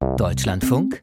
Deutschlandfunk 0.00 1.02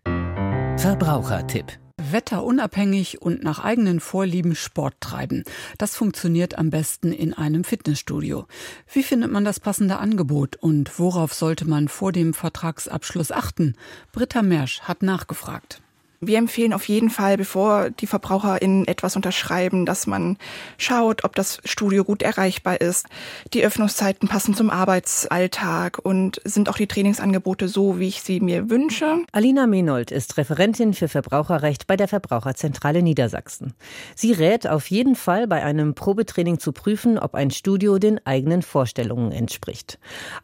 Verbrauchertipp 0.77 1.65
Wetterunabhängig 1.97 3.21
und 3.21 3.43
nach 3.43 3.59
eigenen 3.59 3.99
Vorlieben 3.99 4.55
Sport 4.55 4.95
treiben. 5.01 5.43
Das 5.77 5.97
funktioniert 5.97 6.57
am 6.57 6.69
besten 6.69 7.11
in 7.11 7.33
einem 7.33 7.65
Fitnessstudio. 7.65 8.47
Wie 8.89 9.03
findet 9.03 9.31
man 9.31 9.43
das 9.43 9.59
passende 9.59 9.97
Angebot 9.97 10.55
und 10.55 10.97
worauf 10.97 11.33
sollte 11.33 11.67
man 11.67 11.89
vor 11.89 12.13
dem 12.13 12.33
Vertragsabschluss 12.33 13.33
achten? 13.33 13.75
Britta 14.13 14.41
Mersch 14.41 14.79
hat 14.81 15.03
nachgefragt. 15.03 15.81
Wir 16.21 16.37
empfehlen 16.37 16.73
auf 16.73 16.87
jeden 16.87 17.09
Fall, 17.09 17.37
bevor 17.37 17.89
die 17.89 18.07
VerbraucherInnen 18.07 18.87
etwas 18.87 19.15
unterschreiben, 19.15 19.85
dass 19.85 20.07
man 20.07 20.37
schaut, 20.77 21.23
ob 21.23 21.35
das 21.35 21.59
Studio 21.65 22.03
gut 22.03 22.21
erreichbar 22.21 22.81
ist. 22.81 23.07
Die 23.53 23.63
Öffnungszeiten 23.63 24.27
passen 24.27 24.53
zum 24.53 24.69
Arbeitsalltag 24.69 25.99
und 26.01 26.41
sind 26.43 26.69
auch 26.69 26.77
die 26.77 26.87
Trainingsangebote 26.87 27.67
so, 27.67 27.99
wie 27.99 28.07
ich 28.07 28.21
sie 28.21 28.39
mir 28.39 28.69
wünsche. 28.69 29.17
Alina 29.31 29.67
Menold 29.67 30.11
ist 30.11 30.37
Referentin 30.37 30.93
für 30.93 31.07
Verbraucherrecht 31.07 31.87
bei 31.87 31.97
der 31.97 32.07
Verbraucherzentrale 32.07 33.01
Niedersachsen. 33.01 33.73
Sie 34.15 34.31
rät 34.31 34.67
auf 34.67 34.89
jeden 34.89 35.15
Fall 35.15 35.47
bei 35.47 35.63
einem 35.63 35.95
Probetraining 35.95 36.59
zu 36.59 36.71
prüfen, 36.71 37.19
ob 37.19 37.35
ein 37.35 37.51
Studio 37.51 37.99
den 37.99 38.25
eigenen 38.25 38.61
Vorstellungen 38.61 39.31
entspricht. 39.31 39.99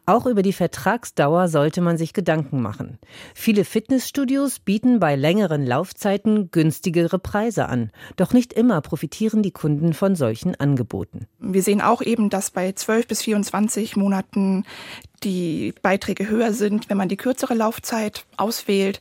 Auch 0.06 0.26
über 0.26 0.42
die 0.42 0.52
Vertragsdauer 0.52 1.48
sollte 1.48 1.80
man 1.80 1.98
sich 1.98 2.12
Gedanken 2.12 2.60
machen. 2.60 2.98
Viele 3.34 3.64
Fitnessstudios 3.64 4.60
bieten 4.60 5.00
bei 5.00 5.16
längeren 5.16 5.61
Laufzeiten 5.66 6.50
günstigere 6.50 7.18
Preise 7.18 7.68
an. 7.68 7.90
Doch 8.16 8.32
nicht 8.32 8.52
immer 8.52 8.80
profitieren 8.80 9.42
die 9.42 9.50
Kunden 9.50 9.92
von 9.92 10.16
solchen 10.16 10.54
Angeboten. 10.54 11.26
Wir 11.38 11.62
sehen 11.62 11.80
auch 11.80 12.02
eben, 12.02 12.30
dass 12.30 12.50
bei 12.50 12.72
12 12.72 13.06
bis 13.06 13.22
24 13.22 13.96
Monaten 13.96 14.64
die 15.24 15.74
Beiträge 15.82 16.28
höher 16.28 16.52
sind, 16.52 16.90
wenn 16.90 16.96
man 16.96 17.08
die 17.08 17.16
kürzere 17.16 17.54
Laufzeit 17.54 18.24
auswählt, 18.36 19.00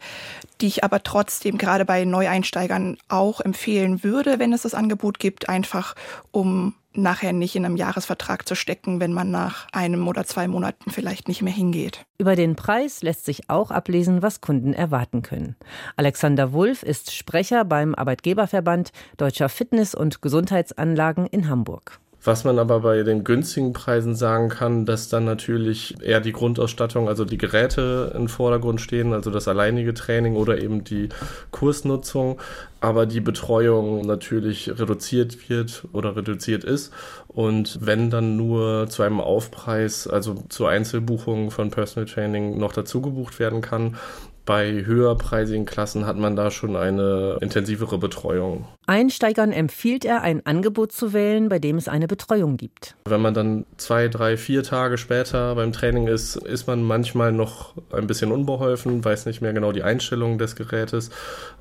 die 0.61 0.67
ich 0.67 0.83
aber 0.83 1.03
trotzdem 1.03 1.57
gerade 1.57 1.85
bei 1.85 2.05
Neueinsteigern 2.05 2.97
auch 3.09 3.41
empfehlen 3.41 4.03
würde, 4.03 4.39
wenn 4.39 4.53
es 4.53 4.61
das 4.61 4.73
Angebot 4.73 5.19
gibt, 5.19 5.49
einfach 5.49 5.95
um 6.31 6.75
nachher 6.93 7.33
nicht 7.33 7.55
in 7.55 7.65
einem 7.65 7.77
Jahresvertrag 7.77 8.47
zu 8.47 8.55
stecken, 8.55 8.99
wenn 8.99 9.13
man 9.13 9.31
nach 9.31 9.67
einem 9.71 10.07
oder 10.07 10.25
zwei 10.25 10.47
Monaten 10.47 10.91
vielleicht 10.91 11.27
nicht 11.27 11.41
mehr 11.41 11.53
hingeht. 11.53 12.05
Über 12.17 12.35
den 12.35 12.55
Preis 12.55 13.01
lässt 13.01 13.25
sich 13.25 13.49
auch 13.49 13.71
ablesen, 13.71 14.21
was 14.21 14.41
Kunden 14.41 14.73
erwarten 14.73 15.21
können. 15.21 15.55
Alexander 15.95 16.53
Wulff 16.53 16.83
ist 16.83 17.13
Sprecher 17.15 17.65
beim 17.65 17.95
Arbeitgeberverband 17.95 18.91
Deutscher 19.17 19.49
Fitness- 19.49 19.95
und 19.95 20.21
Gesundheitsanlagen 20.21 21.27
in 21.27 21.49
Hamburg. 21.49 21.99
Was 22.23 22.43
man 22.43 22.59
aber 22.59 22.81
bei 22.81 23.01
den 23.01 23.23
günstigen 23.23 23.73
Preisen 23.73 24.13
sagen 24.13 24.49
kann, 24.49 24.85
dass 24.85 25.09
dann 25.09 25.25
natürlich 25.25 25.95
eher 26.03 26.19
die 26.19 26.33
Grundausstattung, 26.33 27.07
also 27.07 27.25
die 27.25 27.39
Geräte 27.39 28.13
im 28.15 28.27
Vordergrund 28.27 28.79
stehen, 28.79 29.13
also 29.13 29.31
das 29.31 29.47
alleinige 29.47 29.95
Training 29.95 30.35
oder 30.35 30.61
eben 30.61 30.83
die 30.83 31.09
Kursnutzung, 31.49 32.39
aber 32.79 33.07
die 33.07 33.21
Betreuung 33.21 34.01
natürlich 34.01 34.69
reduziert 34.69 35.49
wird 35.49 35.87
oder 35.93 36.15
reduziert 36.15 36.63
ist. 36.63 36.93
Und 37.27 37.79
wenn 37.81 38.11
dann 38.11 38.37
nur 38.37 38.87
zu 38.87 39.01
einem 39.01 39.19
Aufpreis, 39.19 40.05
also 40.05 40.35
zu 40.49 40.67
Einzelbuchungen 40.67 41.49
von 41.49 41.71
Personal 41.71 42.07
Training 42.07 42.59
noch 42.59 42.73
dazu 42.73 43.01
gebucht 43.01 43.39
werden 43.39 43.61
kann, 43.61 43.97
bei 44.45 44.85
höherpreisigen 44.85 45.65
Klassen 45.65 46.05
hat 46.05 46.17
man 46.17 46.35
da 46.35 46.51
schon 46.51 46.75
eine 46.75 47.37
intensivere 47.41 47.97
Betreuung. 47.97 48.65
Einsteigern 48.87 49.51
empfiehlt 49.51 50.03
er, 50.03 50.21
ein 50.21 50.45
Angebot 50.45 50.91
zu 50.91 51.13
wählen, 51.13 51.49
bei 51.49 51.59
dem 51.59 51.77
es 51.77 51.87
eine 51.87 52.07
Betreuung 52.07 52.57
gibt. 52.57 52.95
Wenn 53.05 53.21
man 53.21 53.33
dann 53.33 53.65
zwei, 53.77 54.07
drei, 54.07 54.37
vier 54.37 54.63
Tage 54.63 54.97
später 54.97 55.55
beim 55.55 55.71
Training 55.71 56.07
ist, 56.07 56.35
ist 56.35 56.67
man 56.67 56.83
manchmal 56.83 57.31
noch 57.31 57.75
ein 57.91 58.07
bisschen 58.07 58.31
unbeholfen, 58.31 59.05
weiß 59.05 59.27
nicht 59.27 59.41
mehr 59.41 59.53
genau 59.53 59.71
die 59.71 59.83
Einstellung 59.83 60.37
des 60.37 60.55
Gerätes. 60.55 61.11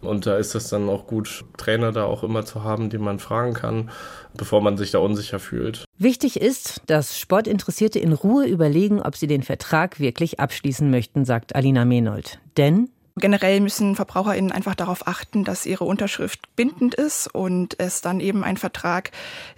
Und 0.01 0.27
da 0.27 0.37
ist 0.39 0.55
es 0.55 0.69
dann 0.69 0.89
auch 0.89 1.07
gut, 1.07 1.45
Trainer 1.57 1.93
da 1.93 2.05
auch 2.05 2.25
immer 2.25 2.45
zu 2.45 2.65
haben, 2.65 2.91
die 2.91 2.99
man 2.99 3.19
fragen 3.19 3.55
kann, 3.55 3.91
bevor 4.35 4.63
man 4.63 4.77
sich 4.77 4.91
da 4.91 4.99
unsicher 4.99 5.39
fühlt. 5.39 5.85
Wichtig 6.03 6.41
ist, 6.41 6.81
dass 6.87 7.19
Sportinteressierte 7.19 7.99
in 7.99 8.15
Ruhe 8.15 8.47
überlegen, 8.47 9.03
ob 9.03 9.17
sie 9.17 9.27
den 9.27 9.43
Vertrag 9.43 10.01
wirklich 10.01 10.41
abschließen 10.41 10.91
möchten, 10.91 11.27
sagt 11.27 11.55
Alina 11.55 11.85
Menold. 11.85 12.41
Denn 12.57 12.89
Generell 13.17 13.61
müssen 13.61 13.97
VerbraucherInnen 13.97 14.51
einfach 14.51 14.75
darauf 14.75 15.07
achten, 15.07 15.45
dass 15.45 15.67
ihre 15.67 15.85
Unterschrift 15.85 16.41
bindend 16.57 16.95
ist 16.95 17.27
und 17.27 17.79
es 17.79 18.01
dann 18.01 18.21
eben 18.21 18.45
ein 18.45 18.57
Vertrag 18.57 19.11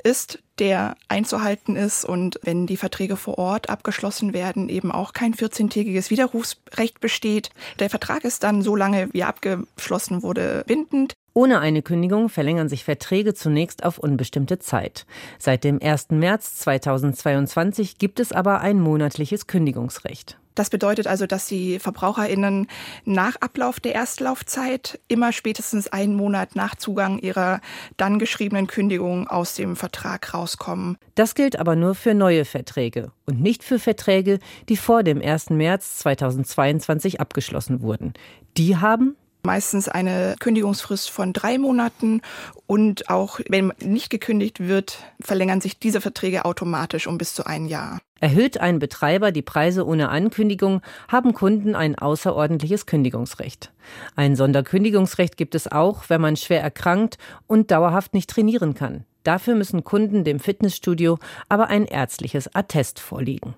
ist, 0.02 0.42
der 0.58 0.96
einzuhalten 1.06 1.76
ist 1.76 2.04
und 2.04 2.40
wenn 2.42 2.66
die 2.66 2.76
Verträge 2.76 3.16
vor 3.16 3.38
Ort 3.38 3.70
abgeschlossen 3.70 4.32
werden, 4.32 4.68
eben 4.68 4.90
auch 4.90 5.12
kein 5.12 5.34
14-tägiges 5.34 6.10
Widerrufsrecht 6.10 6.98
besteht. 6.98 7.50
Der 7.78 7.88
Vertrag 7.88 8.24
ist 8.24 8.42
dann 8.42 8.62
so 8.62 8.74
lange, 8.74 9.10
wie 9.12 9.20
er 9.20 9.28
abgeschlossen 9.28 10.24
wurde, 10.24 10.64
bindend. 10.66 11.14
Ohne 11.34 11.60
eine 11.60 11.82
Kündigung 11.82 12.28
verlängern 12.28 12.68
sich 12.68 12.84
Verträge 12.84 13.32
zunächst 13.32 13.84
auf 13.84 13.98
unbestimmte 13.98 14.58
Zeit. 14.58 15.06
Seit 15.38 15.64
dem 15.64 15.80
1. 15.82 16.10
März 16.10 16.56
2022 16.56 17.96
gibt 17.98 18.20
es 18.20 18.32
aber 18.32 18.60
ein 18.60 18.80
monatliches 18.80 19.46
Kündigungsrecht. 19.46 20.38
Das 20.54 20.68
bedeutet 20.68 21.06
also, 21.06 21.26
dass 21.26 21.46
die 21.46 21.78
VerbraucherInnen 21.78 22.66
nach 23.06 23.36
Ablauf 23.36 23.80
der 23.80 23.94
Erstlaufzeit 23.94 25.00
immer 25.08 25.32
spätestens 25.32 25.88
einen 25.88 26.14
Monat 26.14 26.56
nach 26.56 26.74
Zugang 26.74 27.18
ihrer 27.18 27.60
dann 27.96 28.18
geschriebenen 28.18 28.66
Kündigung 28.66 29.26
aus 29.28 29.54
dem 29.54 29.76
Vertrag 29.76 30.34
rauskommen. 30.34 30.98
Das 31.14 31.34
gilt 31.34 31.58
aber 31.58 31.74
nur 31.74 31.94
für 31.94 32.12
neue 32.12 32.44
Verträge 32.44 33.12
und 33.24 33.40
nicht 33.40 33.64
für 33.64 33.78
Verträge, 33.78 34.38
die 34.68 34.76
vor 34.76 35.02
dem 35.02 35.22
1. 35.22 35.50
März 35.50 35.98
2022 36.00 37.20
abgeschlossen 37.20 37.80
wurden. 37.80 38.12
Die 38.58 38.76
haben 38.76 39.16
meistens 39.44 39.88
eine 39.88 40.36
Kündigungsfrist 40.38 41.10
von 41.10 41.32
drei 41.32 41.58
Monaten 41.58 42.20
und 42.66 43.10
auch 43.10 43.40
wenn 43.48 43.72
nicht 43.80 44.10
gekündigt 44.10 44.60
wird, 44.60 44.98
verlängern 45.20 45.60
sich 45.60 45.78
diese 45.78 46.00
Verträge 46.00 46.44
automatisch 46.44 47.06
um 47.06 47.18
bis 47.18 47.34
zu 47.34 47.44
ein 47.44 47.66
Jahr. 47.66 48.00
Erhöht 48.20 48.58
ein 48.58 48.78
Betreiber 48.78 49.32
die 49.32 49.42
Preise 49.42 49.84
ohne 49.84 50.08
Ankündigung, 50.08 50.80
haben 51.08 51.34
Kunden 51.34 51.74
ein 51.74 51.98
außerordentliches 51.98 52.86
Kündigungsrecht. 52.86 53.72
Ein 54.14 54.36
Sonderkündigungsrecht 54.36 55.36
gibt 55.36 55.56
es 55.56 55.70
auch, 55.70 56.04
wenn 56.08 56.20
man 56.20 56.36
schwer 56.36 56.62
erkrankt 56.62 57.18
und 57.48 57.72
dauerhaft 57.72 58.14
nicht 58.14 58.30
trainieren 58.30 58.74
kann. 58.74 59.04
Dafür 59.24 59.54
müssen 59.54 59.84
Kunden 59.84 60.24
dem 60.24 60.40
Fitnessstudio 60.40 61.18
aber 61.48 61.68
ein 61.68 61.84
ärztliches 61.84 62.54
Attest 62.54 63.00
vorlegen. 63.00 63.54